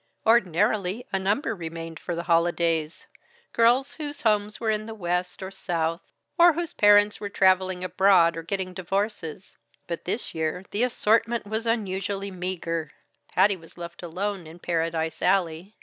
[0.25, 3.05] Ordinarily, a number remained for the holidays,
[3.53, 6.01] girls whose homes were in the West or South,
[6.39, 11.67] or whose parents were traveling abroad or getting divorces but this year the assortment was
[11.67, 12.89] unusually meager.
[13.31, 15.75] Patty was left alone in "Paradise Alley."